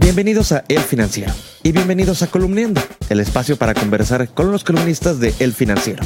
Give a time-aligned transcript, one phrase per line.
[0.00, 1.32] Bienvenidos a El Financiero
[1.64, 6.04] y bienvenidos a Columniendo, el espacio para conversar con los columnistas de El Financiero.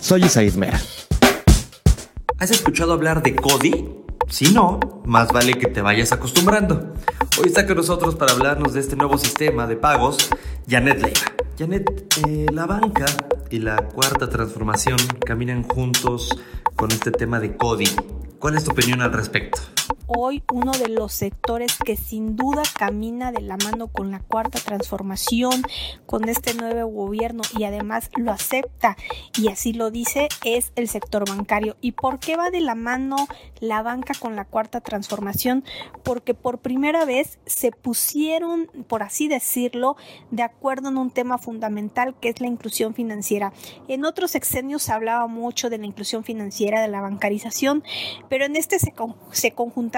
[0.00, 0.80] Soy Isaid Mera.
[2.38, 3.86] ¿Has escuchado hablar de CODI?
[4.30, 6.94] Si no, más vale que te vayas acostumbrando.
[7.38, 10.30] Hoy está con nosotros para hablarnos de este nuevo sistema de pagos,
[10.66, 11.20] Janet Leiva.
[11.58, 13.04] Janet, eh, la banca
[13.50, 16.30] y la cuarta transformación caminan juntos
[16.76, 17.90] con este tema de CODI.
[18.38, 19.60] ¿Cuál es tu opinión al respecto?
[20.06, 24.58] Hoy uno de los sectores que sin duda camina de la mano con la cuarta
[24.58, 25.62] transformación,
[26.06, 28.96] con este nuevo gobierno y además lo acepta
[29.38, 31.76] y así lo dice, es el sector bancario.
[31.80, 33.16] ¿Y por qué va de la mano
[33.60, 35.64] la banca con la cuarta transformación?
[36.02, 39.96] Porque por primera vez se pusieron, por así decirlo,
[40.30, 43.52] de acuerdo en un tema fundamental que es la inclusión financiera.
[43.88, 47.82] En otros sexenios se hablaba mucho de la inclusión financiera, de la bancarización,
[48.28, 48.92] pero en este se,
[49.30, 49.52] se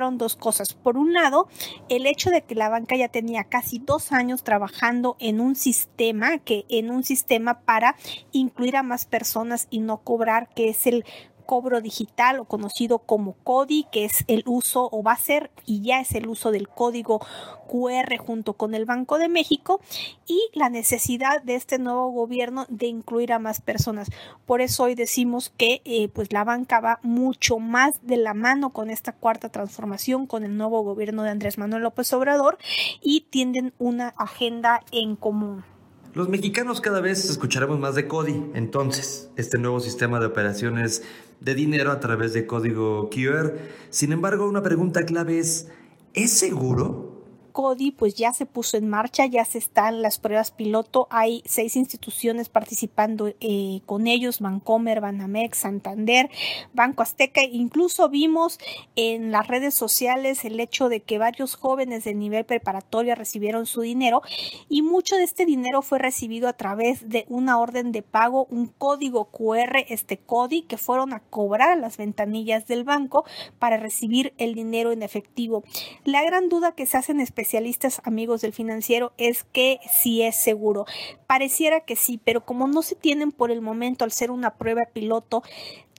[0.00, 0.74] dos cosas.
[0.74, 1.48] Por un lado,
[1.88, 6.38] el hecho de que la banca ya tenía casi dos años trabajando en un sistema,
[6.38, 7.96] que en un sistema para
[8.32, 11.04] incluir a más personas y no cobrar, que es el
[11.44, 15.82] cobro digital o conocido como CODI, que es el uso o va a ser y
[15.82, 17.20] ya es el uso del código
[17.68, 19.80] QR junto con el Banco de México
[20.26, 24.08] y la necesidad de este nuevo gobierno de incluir a más personas.
[24.46, 28.70] Por eso hoy decimos que eh, pues la banca va mucho más de la mano
[28.70, 32.58] con esta cuarta transformación, con el nuevo gobierno de Andrés Manuel López Obrador
[33.00, 35.64] y tienden una agenda en común.
[36.14, 41.02] Los mexicanos cada vez escucharemos más de CODI, entonces, este nuevo sistema de operaciones
[41.40, 43.54] de dinero a través de código QR.
[43.88, 45.68] Sin embargo, una pregunta clave es,
[46.12, 47.11] ¿es seguro?
[47.52, 51.76] CODI pues ya se puso en marcha, ya se están las pruebas piloto, hay seis
[51.76, 56.30] instituciones participando eh, con ellos, Bancomer, Banamex, Santander,
[56.72, 58.58] Banco Azteca, incluso vimos
[58.96, 63.82] en las redes sociales el hecho de que varios jóvenes de nivel preparatoria recibieron su
[63.82, 64.22] dinero
[64.68, 68.66] y mucho de este dinero fue recibido a través de una orden de pago, un
[68.66, 73.24] código QR, este CODI, que fueron a cobrar a las ventanillas del banco
[73.58, 75.64] para recibir el dinero en efectivo.
[76.04, 80.36] La gran duda que se hace en especialistas amigos del financiero es que si es
[80.36, 80.86] seguro.
[81.26, 84.82] Pareciera que sí, pero como no se tienen por el momento al ser una prueba
[84.92, 85.42] piloto,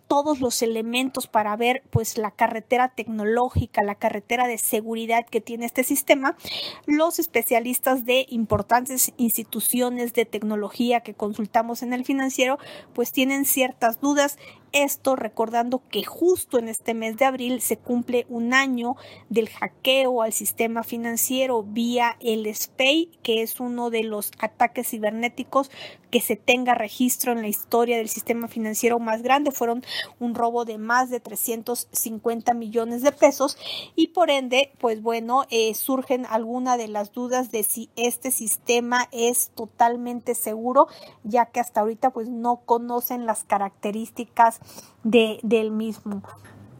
[0.07, 5.65] todos los elementos para ver pues la carretera tecnológica, la carretera de seguridad que tiene
[5.65, 6.37] este sistema,
[6.85, 12.57] los especialistas de importantes instituciones de tecnología que consultamos en el financiero
[12.93, 14.37] pues tienen ciertas dudas
[14.73, 18.95] esto recordando que justo en este mes de abril se cumple un año
[19.29, 25.71] del hackeo al sistema financiero vía el SPAY, que es uno de los ataques cibernéticos
[26.09, 29.51] que se tenga registro en la historia del sistema financiero más grande.
[29.51, 29.83] Fueron
[30.19, 33.57] un robo de más de 350 millones de pesos
[33.95, 39.07] y por ende, pues bueno, eh, surgen algunas de las dudas de si este sistema
[39.11, 40.87] es totalmente seguro,
[41.23, 44.59] ya que hasta ahorita pues no conocen las características
[45.03, 46.21] de, del mismo.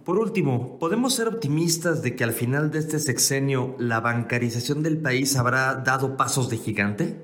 [0.04, 5.02] Por último, ¿podemos ser optimistas de que al final de este sexenio la bancarización del
[5.02, 7.24] país habrá dado pasos de gigante?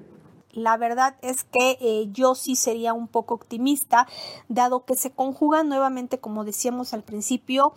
[0.54, 4.08] La verdad es que eh, yo sí sería un poco optimista,
[4.48, 7.74] dado que se conjuga nuevamente, como decíamos al principio,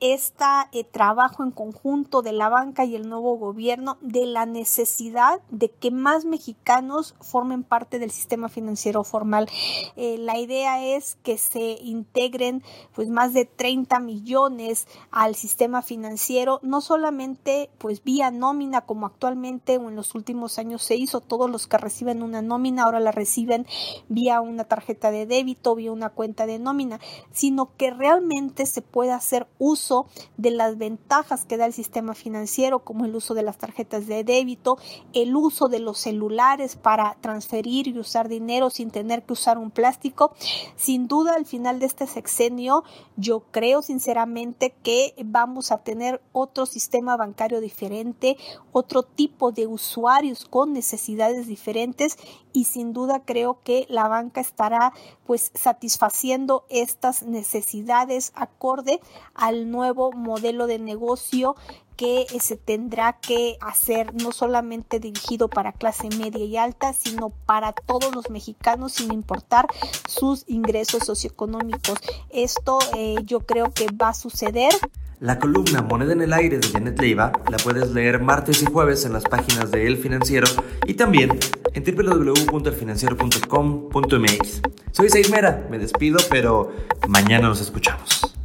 [0.00, 5.70] este trabajo en conjunto de la banca y el nuevo gobierno de la necesidad de
[5.70, 9.48] que más mexicanos formen parte del sistema financiero formal.
[9.96, 12.62] Eh, la idea es que se integren
[12.94, 19.78] pues más de 30 millones al sistema financiero, no solamente pues vía nómina como actualmente
[19.78, 23.12] o en los últimos años se hizo, todos los que reciben una nómina ahora la
[23.12, 23.66] reciben
[24.08, 27.00] vía una tarjeta de débito, vía una cuenta de nómina,
[27.32, 29.46] sino que realmente se pueda hacer
[29.86, 34.06] uso de las ventajas que da el sistema financiero, como el uso de las tarjetas
[34.06, 34.78] de débito,
[35.12, 39.70] el uso de los celulares para transferir y usar dinero sin tener que usar un
[39.70, 40.32] plástico.
[40.76, 42.82] Sin duda, al final de este sexenio,
[43.16, 48.36] yo creo sinceramente que vamos a tener otro sistema bancario diferente,
[48.72, 52.18] otro tipo de usuarios con necesidades diferentes
[52.52, 54.94] y sin duda creo que la banca estará
[55.26, 59.00] pues satisfaciendo estas necesidades acorde
[59.34, 61.54] al nuevo modelo de negocio
[61.96, 67.72] que se tendrá que hacer no solamente dirigido para clase media y alta, sino para
[67.72, 69.66] todos los mexicanos sin importar
[70.06, 71.98] sus ingresos socioeconómicos.
[72.30, 74.72] Esto eh, yo creo que va a suceder.
[75.18, 79.06] La columna Moneda en el Aire de Janet Leiva la puedes leer martes y jueves
[79.06, 80.46] en las páginas de El Financiero
[80.86, 81.38] y también
[81.72, 84.60] en www.elfinanciero.com.mx.
[84.92, 86.70] Soy Seismera, me despido, pero
[87.08, 88.35] mañana nos escuchamos.